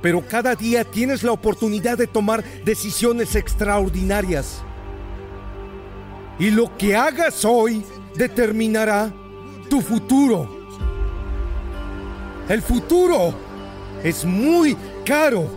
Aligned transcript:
pero 0.00 0.24
cada 0.26 0.54
día 0.54 0.84
tienes 0.84 1.22
la 1.22 1.32
oportunidad 1.32 1.98
de 1.98 2.06
tomar 2.06 2.44
decisiones 2.64 3.34
extraordinarias. 3.34 4.62
Y 6.38 6.50
lo 6.50 6.76
que 6.76 6.94
hagas 6.94 7.44
hoy 7.44 7.84
determinará 8.14 9.12
tu 9.68 9.80
futuro. 9.80 10.48
El 12.48 12.62
futuro 12.62 13.34
es 14.02 14.24
muy 14.24 14.76
caro. 15.04 15.48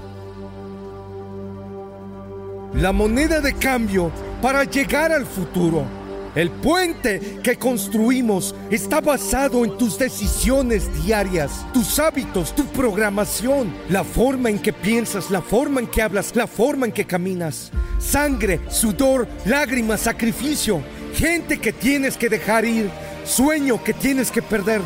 La 2.73 2.91
moneda 2.91 3.41
de 3.41 3.53
cambio 3.53 4.11
para 4.41 4.63
llegar 4.63 5.11
al 5.11 5.25
futuro. 5.25 6.00
El 6.33 6.49
puente 6.49 7.39
que 7.43 7.57
construimos 7.57 8.55
está 8.69 9.01
basado 9.01 9.65
en 9.65 9.77
tus 9.77 9.99
decisiones 9.99 10.89
diarias, 11.03 11.65
tus 11.73 11.99
hábitos, 11.99 12.55
tu 12.55 12.65
programación, 12.67 13.73
la 13.89 14.05
forma 14.05 14.49
en 14.49 14.59
que 14.59 14.71
piensas, 14.71 15.29
la 15.29 15.41
forma 15.41 15.81
en 15.81 15.87
que 15.87 16.01
hablas, 16.01 16.33
la 16.37 16.47
forma 16.47 16.85
en 16.85 16.93
que 16.93 17.03
caminas. 17.03 17.71
Sangre, 17.99 18.61
sudor, 18.69 19.27
lágrimas, 19.45 20.01
sacrificio, 20.01 20.81
gente 21.15 21.59
que 21.59 21.73
tienes 21.73 22.15
que 22.15 22.29
dejar 22.29 22.63
ir, 22.63 22.89
sueño 23.25 23.83
que 23.83 23.93
tienes 23.93 24.31
que 24.31 24.41
perder, 24.41 24.79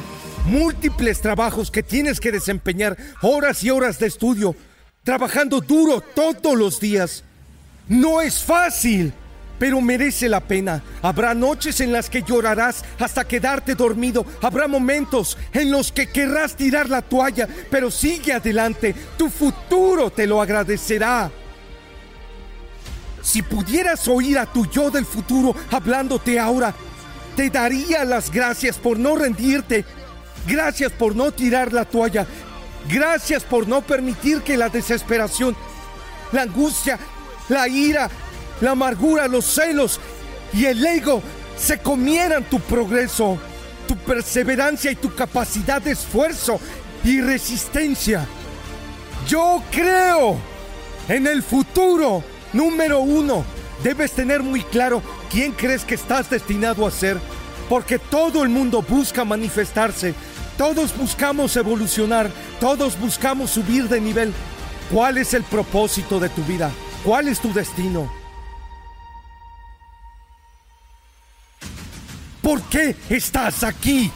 múltiples 0.48 1.22
trabajos 1.22 1.70
que 1.70 1.84
tienes 1.84 2.20
que 2.20 2.32
desempeñar, 2.32 2.98
horas 3.22 3.64
y 3.64 3.70
horas 3.70 4.00
de 4.00 4.08
estudio, 4.08 4.56
trabajando 5.04 5.62
duro 5.62 6.02
todos 6.02 6.58
los 6.58 6.80
días. 6.80 7.24
No 7.88 8.20
es 8.20 8.42
fácil 8.42 9.14
pero 9.60 9.82
merece 9.82 10.28
la 10.30 10.40
pena. 10.40 10.84
Habrá 11.02 11.34
noches 11.34 11.80
en 11.82 11.92
las 11.92 12.10
que 12.10 12.24
llorarás 12.24 12.84
hasta 13.00 13.28
quedarte 13.28 13.76
dormido. 13.76 14.26
Habrá 14.42 14.68
momentos 14.68 15.38
en 15.54 15.72
los 15.72 15.92
que 15.92 16.08
querrás 16.08 16.56
tirar 16.56 16.90
la 16.90 17.02
toalla, 17.02 17.48
pero 17.70 17.90
sigue 17.92 18.34
adelante. 18.34 18.96
Tu 19.18 19.30
futuro 19.30 20.12
te 20.12 20.28
lo 20.28 20.42
agradecerá. 20.42 21.32
Si 23.22 23.42
pudieras 23.42 24.08
oír 24.08 24.38
a 24.38 24.46
tu 24.46 24.70
yo 24.70 24.92
del 24.92 25.06
futuro 25.06 25.56
hablándote 25.72 26.40
ahora, 26.40 26.74
te 27.36 27.50
daría 27.50 28.06
las 28.06 28.32
gracias 28.32 28.78
por 28.78 29.00
no 29.00 29.16
rendirte. 29.16 29.84
Gracias 30.48 30.92
por 30.92 31.16
no 31.16 31.32
tirar 31.32 31.74
la 31.74 31.86
toalla. 31.86 32.28
Gracias 32.88 33.44
por 33.44 33.68
no 33.68 33.82
permitir 33.82 34.42
que 34.42 34.58
la 34.58 34.70
desesperación, 34.70 35.56
la 36.32 36.44
angustia, 36.44 37.00
la 37.50 37.68
ira, 37.68 38.10
la 38.62 38.72
amargura, 38.72 39.28
los 39.28 39.46
celos 39.46 40.00
y 40.54 40.66
el 40.66 40.86
ego 40.86 41.22
se 41.58 41.80
comieran 41.80 42.44
tu 42.44 42.60
progreso, 42.60 43.38
tu 43.88 43.96
perseverancia 43.98 44.92
y 44.92 44.96
tu 44.96 45.14
capacidad 45.14 45.82
de 45.82 45.92
esfuerzo 45.92 46.60
y 47.04 47.22
resistencia. 47.22 48.26
Yo 49.28 49.62
creo 49.72 50.38
en 51.08 51.28
el 51.28 51.44
futuro. 51.44 52.24
Número 52.54 53.00
uno, 53.00 53.44
debes 53.84 54.14
tener 54.14 54.42
muy 54.42 54.62
claro 54.64 55.02
quién 55.30 55.52
crees 55.52 55.84
que 55.84 55.96
estás 55.96 56.30
destinado 56.30 56.88
a 56.88 56.92
ser, 56.92 57.18
porque 57.68 58.00
todo 58.00 58.44
el 58.44 58.50
mundo 58.50 58.82
busca 58.82 59.26
manifestarse, 59.26 60.14
todos 60.58 60.96
buscamos 60.96 61.56
evolucionar, 61.58 62.32
todos 62.62 62.98
buscamos 62.98 63.52
subir 63.52 63.90
de 63.90 64.00
nivel. 64.00 64.34
¿Cuál 64.92 65.18
es 65.18 65.34
el 65.34 65.44
propósito 65.44 66.20
de 66.20 66.30
tu 66.30 66.44
vida? 66.44 66.72
¿Cuál 67.04 67.28
es 67.28 67.40
tu 67.40 67.52
destino? 67.52 68.10
¿Por 72.46 72.62
qué 72.62 72.96
estás 73.10 73.64
aquí? 73.64 74.12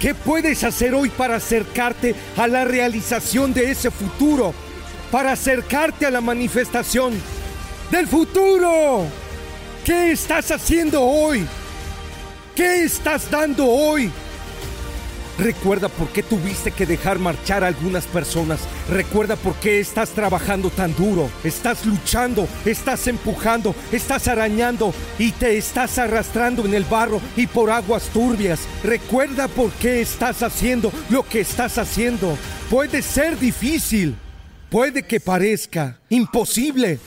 ¿Qué 0.00 0.14
puedes 0.14 0.64
hacer 0.64 0.94
hoy 0.94 1.10
para 1.10 1.36
acercarte 1.36 2.14
a 2.38 2.48
la 2.48 2.64
realización 2.64 3.52
de 3.52 3.70
ese 3.70 3.90
futuro? 3.90 4.54
Para 5.12 5.32
acercarte 5.32 6.06
a 6.06 6.10
la 6.10 6.22
manifestación 6.22 7.12
del 7.90 8.06
futuro. 8.06 9.04
¿Qué 9.84 10.12
estás 10.12 10.50
haciendo 10.50 11.02
hoy? 11.02 11.46
¿Qué 12.54 12.84
estás 12.84 13.30
dando 13.30 13.66
hoy? 13.66 14.10
Recuerda 15.38 15.88
por 15.88 16.08
qué 16.08 16.22
tuviste 16.22 16.70
que 16.70 16.86
dejar 16.86 17.18
marchar 17.18 17.62
a 17.62 17.66
algunas 17.66 18.06
personas. 18.06 18.60
Recuerda 18.88 19.36
por 19.36 19.54
qué 19.56 19.80
estás 19.80 20.10
trabajando 20.10 20.70
tan 20.70 20.94
duro. 20.94 21.28
Estás 21.44 21.84
luchando, 21.84 22.48
estás 22.64 23.06
empujando, 23.06 23.74
estás 23.92 24.28
arañando 24.28 24.94
y 25.18 25.32
te 25.32 25.58
estás 25.58 25.98
arrastrando 25.98 26.64
en 26.64 26.74
el 26.74 26.84
barro 26.84 27.20
y 27.36 27.46
por 27.46 27.70
aguas 27.70 28.04
turbias. 28.08 28.60
Recuerda 28.82 29.48
por 29.48 29.70
qué 29.72 30.00
estás 30.00 30.42
haciendo 30.42 30.90
lo 31.10 31.22
que 31.22 31.40
estás 31.40 31.76
haciendo. 31.76 32.38
Puede 32.70 33.02
ser 33.02 33.38
difícil. 33.38 34.16
Puede 34.70 35.02
que 35.02 35.20
parezca 35.20 35.98
imposible. 36.08 36.98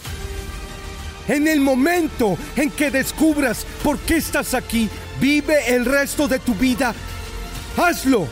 En 1.28 1.47
el 1.47 1.59
momento 1.59 2.38
en 2.56 2.72
que 2.72 2.89
descubras 2.89 3.66
por 3.84 4.00
qué 4.00 4.18
estás 4.18 4.53
aquí, 4.53 4.89
vive 5.19 5.75
el 5.75 5.85
resto 5.85 6.28
de 6.28 6.39
tu 6.39 6.56
vida 6.56 6.95
hazlo. 7.79 8.28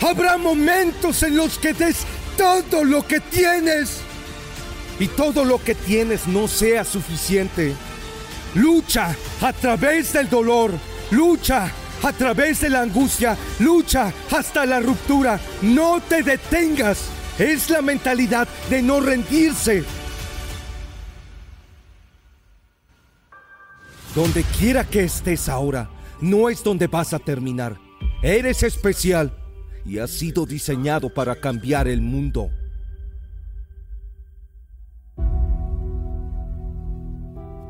Habrá 0.00 0.36
momentos 0.36 1.22
en 1.22 1.36
los 1.36 1.58
que 1.58 1.72
des 1.72 2.04
todo 2.36 2.84
lo 2.84 3.06
que 3.06 3.20
tienes 3.20 4.00
y 4.98 5.08
todo 5.08 5.44
lo 5.44 5.62
que 5.62 5.74
tienes 5.74 6.26
no 6.26 6.48
sea 6.48 6.84
suficiente. 6.84 7.74
Lucha 8.54 9.14
a 9.40 9.52
través 9.52 10.12
del 10.12 10.28
dolor, 10.28 10.72
lucha 11.10 11.70
a 12.02 12.12
través 12.12 12.60
de 12.60 12.70
la 12.70 12.82
angustia, 12.82 13.36
lucha 13.60 14.12
hasta 14.30 14.66
la 14.66 14.80
ruptura. 14.80 15.40
No 15.62 16.00
te 16.00 16.22
detengas. 16.22 16.98
Es 17.38 17.68
la 17.70 17.82
mentalidad 17.82 18.46
de 18.70 18.82
no 18.82 19.00
rendirse. 19.00 19.84
Donde 24.14 24.44
quiera 24.44 24.84
que 24.84 25.02
estés 25.02 25.48
ahora, 25.48 25.90
no 26.20 26.48
es 26.48 26.62
donde 26.62 26.86
vas 26.86 27.12
a 27.12 27.18
terminar. 27.18 27.83
Eres 28.24 28.62
especial 28.62 29.30
y 29.84 29.98
has 29.98 30.08
sido 30.08 30.46
diseñado 30.46 31.12
para 31.12 31.36
cambiar 31.36 31.86
el 31.86 32.00
mundo. 32.00 32.48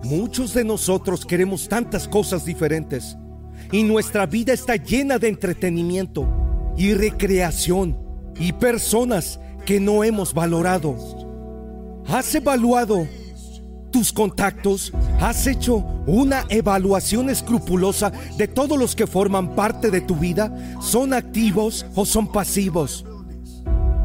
Muchos 0.05 0.55
de 0.55 0.62
nosotros 0.62 1.26
queremos 1.26 1.69
tantas 1.69 2.06
cosas 2.06 2.44
diferentes 2.44 3.17
y 3.73 3.82
nuestra 3.82 4.26
vida 4.26 4.52
está 4.52 4.76
llena 4.76 5.19
de 5.19 5.26
entretenimiento 5.26 6.28
y 6.76 6.94
recreación 6.94 7.99
y 8.38 8.52
personas 8.52 9.40
que 9.67 9.81
no 9.81 10.05
hemos 10.05 10.32
valorado. 10.32 10.96
¿Has 12.06 12.32
evaluado 12.32 13.08
tus 13.94 14.12
contactos? 14.12 14.93
¿Has 15.20 15.46
hecho 15.46 15.76
una 16.08 16.46
evaluación 16.49 17.31
escrupulosa 17.31 18.11
de 18.37 18.49
todos 18.49 18.76
los 18.76 18.96
que 18.96 19.06
forman 19.06 19.55
parte 19.55 19.93
de 19.93 20.00
tu 20.00 20.17
vida? 20.17 20.52
¿Son 20.81 21.14
activos 21.14 21.87
o 21.94 22.05
son 22.05 22.26
pasivos? 22.26 23.05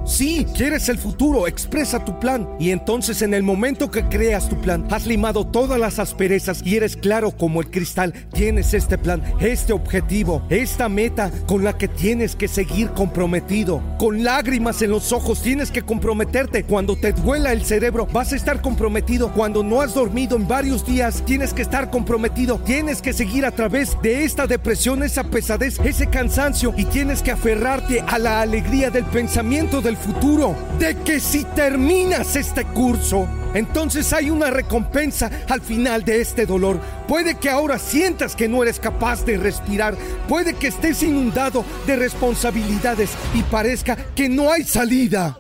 Sí, 0.09 0.47
quieres 0.55 0.89
el 0.89 0.97
futuro, 0.97 1.47
expresa 1.47 2.03
tu 2.03 2.19
plan. 2.19 2.49
Y 2.59 2.71
entonces 2.71 3.21
en 3.21 3.35
el 3.35 3.43
momento 3.43 3.91
que 3.91 4.09
creas 4.09 4.49
tu 4.49 4.59
plan, 4.59 4.87
has 4.89 5.05
limado 5.05 5.45
todas 5.45 5.79
las 5.79 5.99
asperezas 5.99 6.61
y 6.65 6.77
eres 6.77 6.97
claro 6.97 7.29
como 7.29 7.61
el 7.61 7.69
cristal. 7.69 8.13
Tienes 8.33 8.73
este 8.73 8.97
plan, 8.97 9.21
este 9.39 9.71
objetivo, 9.71 10.41
esta 10.49 10.89
meta 10.89 11.31
con 11.45 11.63
la 11.63 11.77
que 11.77 11.87
tienes 11.87 12.35
que 12.35 12.47
seguir 12.47 12.89
comprometido. 12.89 13.83
Con 13.99 14.23
lágrimas 14.23 14.81
en 14.81 14.89
los 14.89 15.13
ojos 15.13 15.43
tienes 15.43 15.69
que 15.69 15.83
comprometerte. 15.83 16.63
Cuando 16.63 16.95
te 16.95 17.13
duela 17.13 17.53
el 17.53 17.63
cerebro, 17.63 18.07
vas 18.11 18.33
a 18.33 18.35
estar 18.35 18.63
comprometido. 18.63 19.31
Cuando 19.31 19.61
no 19.63 19.79
has 19.79 19.93
dormido 19.93 20.35
en 20.37 20.47
varios 20.47 20.87
días, 20.87 21.21
tienes 21.23 21.53
que 21.53 21.61
estar 21.61 21.91
comprometido. 21.91 22.57
Tienes 22.57 23.03
que 23.03 23.13
seguir 23.13 23.45
a 23.45 23.51
través 23.51 23.95
de 24.01 24.23
esta 24.23 24.47
depresión, 24.47 25.03
esa 25.03 25.25
pesadez, 25.25 25.79
ese 25.83 26.07
cansancio 26.07 26.73
y 26.75 26.85
tienes 26.85 27.21
que 27.21 27.29
aferrarte 27.29 28.01
a 28.01 28.17
la 28.17 28.41
alegría 28.41 28.89
del 28.89 29.05
pensamiento 29.05 29.81
del 29.81 29.98
futuro, 29.99 30.55
de 30.79 30.95
que 31.03 31.19
si 31.19 31.43
terminas 31.43 32.35
este 32.35 32.65
curso, 32.65 33.27
entonces 33.53 34.11
hay 34.13 34.29
una 34.29 34.49
recompensa 34.49 35.29
al 35.47 35.61
final 35.61 36.03
de 36.03 36.21
este 36.21 36.45
dolor. 36.45 36.79
Puede 37.07 37.35
que 37.35 37.49
ahora 37.49 37.77
sientas 37.77 38.35
que 38.35 38.47
no 38.47 38.63
eres 38.63 38.79
capaz 38.79 39.25
de 39.25 39.37
respirar, 39.37 39.95
puede 40.27 40.53
que 40.53 40.67
estés 40.67 41.03
inundado 41.03 41.63
de 41.85 41.95
responsabilidades 41.95 43.11
y 43.33 43.43
parezca 43.43 43.95
que 44.15 44.29
no 44.29 44.51
hay 44.51 44.63
salida. 44.63 45.39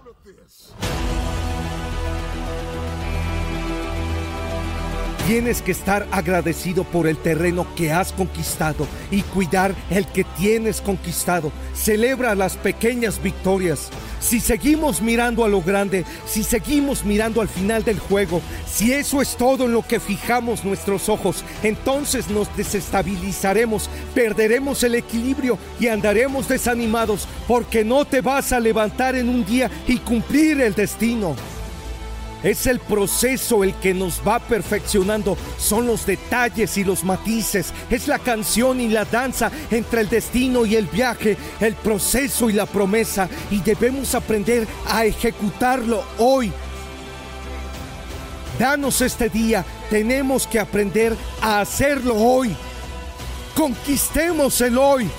Tienes 5.29 5.61
que 5.61 5.73
estar 5.73 6.07
agradecido 6.09 6.83
por 6.83 7.05
el 7.05 7.15
terreno 7.15 7.67
que 7.75 7.91
has 7.91 8.11
conquistado 8.11 8.87
y 9.11 9.21
cuidar 9.21 9.75
el 9.91 10.07
que 10.07 10.23
tienes 10.23 10.81
conquistado. 10.81 11.51
Celebra 11.75 12.33
las 12.33 12.57
pequeñas 12.57 13.21
victorias. 13.21 13.91
Si 14.19 14.39
seguimos 14.39 15.03
mirando 15.03 15.45
a 15.45 15.47
lo 15.47 15.61
grande, 15.61 16.03
si 16.25 16.43
seguimos 16.43 17.05
mirando 17.05 17.41
al 17.41 17.47
final 17.47 17.83
del 17.83 17.99
juego, 17.99 18.41
si 18.65 18.91
eso 18.91 19.21
es 19.21 19.37
todo 19.37 19.65
en 19.65 19.73
lo 19.73 19.83
que 19.83 19.99
fijamos 19.99 20.65
nuestros 20.65 21.09
ojos, 21.09 21.45
entonces 21.61 22.27
nos 22.31 22.47
desestabilizaremos, 22.57 23.87
perderemos 24.15 24.81
el 24.81 24.95
equilibrio 24.95 25.59
y 25.79 25.89
andaremos 25.89 26.47
desanimados 26.47 27.27
porque 27.47 27.85
no 27.85 28.03
te 28.03 28.21
vas 28.21 28.51
a 28.51 28.59
levantar 28.59 29.15
en 29.15 29.29
un 29.29 29.45
día 29.45 29.69
y 29.87 29.97
cumplir 29.99 30.59
el 30.59 30.73
destino. 30.73 31.35
Es 32.43 32.67
el 32.67 32.79
proceso 32.79 33.63
el 33.63 33.73
que 33.75 33.93
nos 33.93 34.21
va 34.25 34.39
perfeccionando, 34.39 35.37
son 35.57 35.87
los 35.87 36.05
detalles 36.05 36.77
y 36.77 36.83
los 36.83 37.03
matices, 37.03 37.73
es 37.89 38.07
la 38.07 38.19
canción 38.19 38.79
y 38.79 38.87
la 38.87 39.03
danza 39.03 39.51
entre 39.71 40.01
el 40.01 40.09
destino 40.09 40.65
y 40.65 40.75
el 40.75 40.87
viaje, 40.87 41.37
el 41.59 41.75
proceso 41.75 42.49
y 42.49 42.53
la 42.53 42.65
promesa, 42.65 43.27
y 43.51 43.59
debemos 43.59 44.15
aprender 44.15 44.67
a 44.87 45.05
ejecutarlo 45.05 46.03
hoy. 46.17 46.51
Danos 48.57 49.01
este 49.01 49.29
día, 49.29 49.65
tenemos 49.89 50.47
que 50.47 50.59
aprender 50.59 51.15
a 51.41 51.61
hacerlo 51.61 52.15
hoy. 52.15 52.55
Conquistemos 53.55 54.59
el 54.61 54.77
hoy. 54.77 55.09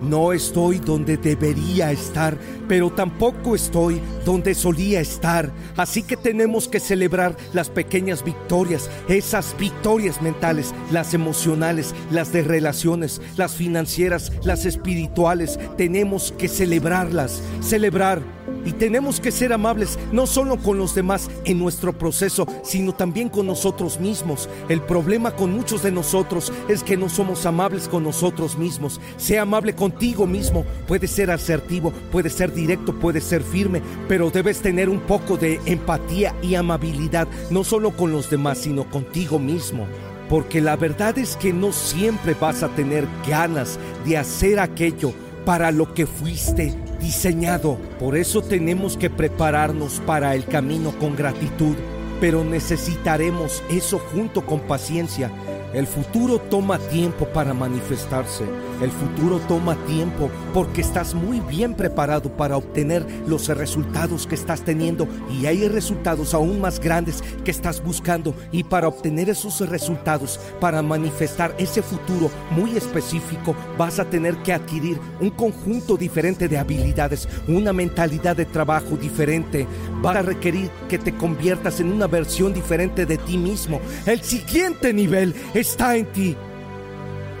No 0.00 0.32
estoy 0.32 0.78
donde 0.78 1.16
debería 1.16 1.92
estar, 1.92 2.36
pero 2.68 2.90
tampoco 2.90 3.54
estoy 3.54 4.00
donde 4.24 4.54
solía 4.54 5.00
estar. 5.00 5.50
Así 5.76 6.02
que 6.02 6.16
tenemos 6.16 6.68
que 6.68 6.80
celebrar 6.80 7.36
las 7.52 7.68
pequeñas 7.68 8.24
victorias, 8.24 8.90
esas 9.08 9.54
victorias 9.58 10.22
mentales, 10.22 10.74
las 10.90 11.14
emocionales, 11.14 11.94
las 12.10 12.32
de 12.32 12.42
relaciones, 12.42 13.20
las 13.36 13.54
financieras, 13.54 14.32
las 14.44 14.64
espirituales. 14.66 15.58
Tenemos 15.76 16.32
que 16.32 16.48
celebrarlas, 16.48 17.42
celebrar 17.60 18.22
y 18.64 18.72
tenemos 18.72 19.20
que 19.20 19.30
ser 19.32 19.52
amables 19.52 19.98
no 20.12 20.26
solo 20.26 20.56
con 20.56 20.78
los 20.78 20.94
demás 20.94 21.30
en 21.44 21.58
nuestro 21.58 21.92
proceso, 21.92 22.46
sino 22.62 22.92
también 22.92 23.28
con 23.28 23.46
nosotros 23.46 24.00
mismos. 24.00 24.48
El 24.68 24.80
problema 24.82 25.32
con 25.32 25.52
muchos 25.52 25.82
de 25.82 25.92
nosotros 25.92 26.52
es 26.68 26.82
que 26.82 26.96
no 26.96 27.08
somos 27.08 27.46
amables 27.46 27.88
con 27.88 28.04
nosotros 28.04 28.58
mismos. 28.58 29.00
Sea 29.16 29.42
amable 29.42 29.74
contigo 29.74 30.26
mismo. 30.26 30.64
Puede 30.86 31.06
ser 31.06 31.30
asertivo, 31.30 31.92
puede 32.12 32.30
ser 32.30 32.52
directo, 32.52 32.94
puede 32.98 33.20
ser 33.20 33.42
firme, 33.42 33.82
pero 34.08 34.30
debes 34.30 34.60
tener 34.60 34.88
un 34.88 35.00
poco 35.00 35.36
de 35.36 35.60
empatía 35.66 36.34
y 36.42 36.54
amabilidad, 36.54 37.28
no 37.50 37.64
solo 37.64 37.90
con 37.90 38.12
los 38.12 38.30
demás, 38.30 38.58
sino 38.58 38.88
contigo 38.90 39.38
mismo. 39.38 39.86
Porque 40.28 40.60
la 40.60 40.76
verdad 40.76 41.18
es 41.18 41.36
que 41.36 41.52
no 41.52 41.72
siempre 41.72 42.36
vas 42.40 42.62
a 42.62 42.68
tener 42.68 43.08
ganas 43.28 43.78
de 44.06 44.16
hacer 44.16 44.60
aquello 44.60 45.12
para 45.44 45.70
lo 45.70 45.94
que 45.94 46.06
fuiste 46.06 46.74
diseñado. 47.00 47.78
Por 47.98 48.16
eso 48.16 48.42
tenemos 48.42 48.96
que 48.96 49.10
prepararnos 49.10 50.00
para 50.06 50.34
el 50.34 50.44
camino 50.44 50.92
con 50.98 51.16
gratitud, 51.16 51.76
pero 52.20 52.44
necesitaremos 52.44 53.62
eso 53.70 53.98
junto 53.98 54.44
con 54.44 54.60
paciencia 54.60 55.30
el 55.72 55.86
futuro 55.86 56.38
toma 56.38 56.78
tiempo 56.78 57.26
para 57.26 57.54
manifestarse. 57.54 58.44
El 58.80 58.90
futuro 58.90 59.38
toma 59.40 59.76
tiempo 59.86 60.30
porque 60.54 60.80
estás 60.80 61.14
muy 61.14 61.40
bien 61.40 61.74
preparado 61.74 62.30
para 62.30 62.56
obtener 62.56 63.06
los 63.26 63.48
resultados 63.48 64.26
que 64.26 64.34
estás 64.34 64.62
teniendo 64.62 65.06
y 65.30 65.46
hay 65.46 65.68
resultados 65.68 66.32
aún 66.32 66.60
más 66.60 66.80
grandes 66.80 67.22
que 67.44 67.50
estás 67.50 67.82
buscando 67.82 68.34
y 68.52 68.64
para 68.64 68.88
obtener 68.88 69.28
esos 69.28 69.60
resultados, 69.68 70.40
para 70.60 70.82
manifestar 70.82 71.54
ese 71.58 71.82
futuro 71.82 72.30
muy 72.50 72.76
específico, 72.76 73.54
vas 73.76 73.98
a 73.98 74.04
tener 74.04 74.36
que 74.38 74.52
adquirir 74.52 74.98
un 75.20 75.30
conjunto 75.30 75.96
diferente 75.96 76.48
de 76.48 76.58
habilidades, 76.58 77.28
una 77.48 77.72
mentalidad 77.72 78.36
de 78.36 78.46
trabajo 78.46 78.96
diferente. 78.96 79.66
Va 80.04 80.12
a 80.12 80.22
requerir 80.22 80.70
que 80.88 80.98
te 80.98 81.14
conviertas 81.14 81.80
en 81.80 81.92
una 81.92 82.06
versión 82.06 82.54
diferente 82.54 83.06
de 83.06 83.18
ti 83.18 83.36
mismo. 83.36 83.80
El 84.06 84.22
siguiente 84.22 84.92
nivel 84.92 85.34
está 85.54 85.96
en 85.96 86.06
ti. 86.06 86.36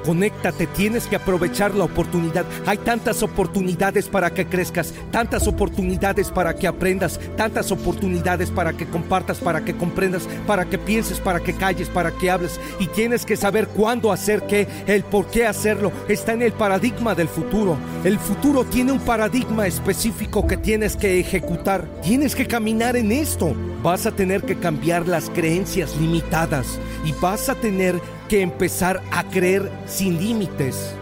Conéctate, 0.04 0.66
tienes 0.66 1.06
que 1.06 1.16
aprovechar 1.16 1.74
la 1.74 1.84
oportunidad. 1.84 2.46
Hay 2.66 2.78
tantas 2.78 3.22
oportunidades 3.22 4.08
para 4.08 4.30
que 4.30 4.46
crezcas, 4.46 4.94
tantas 5.10 5.46
oportunidades 5.46 6.30
para 6.30 6.54
que 6.54 6.66
aprendas, 6.66 7.20
tantas 7.36 7.70
oportunidades 7.70 8.50
para 8.50 8.72
que 8.72 8.86
compartas, 8.86 9.38
para 9.38 9.64
que 9.64 9.76
comprendas, 9.76 10.28
para 10.46 10.64
que 10.64 10.78
pienses, 10.78 11.20
para 11.20 11.40
que 11.40 11.54
calles, 11.54 11.88
para 11.88 12.12
que 12.12 12.30
hables. 12.30 12.60
Y 12.78 12.86
tienes 12.86 13.24
que 13.24 13.36
saber 13.36 13.68
cuándo 13.68 14.12
hacer 14.12 14.42
qué, 14.46 14.66
el 14.86 15.04
por 15.04 15.26
qué 15.26 15.46
hacerlo. 15.46 15.92
Está 16.08 16.32
en 16.32 16.42
el 16.42 16.52
paradigma 16.52 17.14
del 17.14 17.28
futuro. 17.28 17.76
El 18.04 18.18
futuro 18.18 18.64
tiene 18.64 18.92
un 18.92 19.00
paradigma 19.00 19.66
específico 19.66 20.46
que 20.46 20.56
tienes 20.56 20.96
que 20.96 21.20
ejecutar. 21.20 21.86
Tienes 22.02 22.34
que 22.34 22.46
caminar 22.46 22.96
en 22.96 23.12
esto. 23.12 23.54
Vas 23.82 24.06
a 24.06 24.12
tener 24.12 24.42
que 24.42 24.56
cambiar 24.56 25.08
las 25.08 25.30
creencias 25.30 25.96
limitadas 25.96 26.78
y 27.04 27.12
vas 27.20 27.48
a 27.48 27.54
tener 27.54 28.00
que 28.30 28.42
empezar 28.42 29.02
a 29.10 29.24
creer 29.24 29.68
sin 29.86 30.16
límites. 30.16 30.94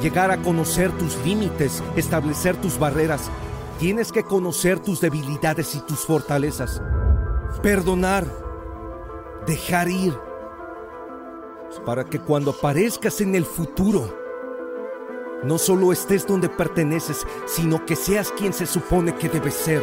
Llegar 0.00 0.30
a 0.30 0.36
conocer 0.36 0.92
tus 0.92 1.16
límites, 1.24 1.82
establecer 1.96 2.54
tus 2.54 2.78
barreras. 2.78 3.28
Tienes 3.80 4.12
que 4.12 4.22
conocer 4.22 4.78
tus 4.78 5.00
debilidades 5.00 5.74
y 5.74 5.80
tus 5.80 6.06
fortalezas. 6.06 6.80
Perdonar. 7.64 8.28
Dejar 9.44 9.88
ir. 9.88 10.16
Para 11.84 12.04
que 12.04 12.20
cuando 12.20 12.52
aparezcas 12.52 13.20
en 13.20 13.34
el 13.34 13.44
futuro, 13.44 14.16
no 15.42 15.58
solo 15.58 15.92
estés 15.92 16.28
donde 16.28 16.48
perteneces, 16.48 17.26
sino 17.44 17.84
que 17.84 17.96
seas 17.96 18.30
quien 18.30 18.52
se 18.52 18.66
supone 18.66 19.16
que 19.16 19.28
debes 19.28 19.54
ser. 19.54 19.82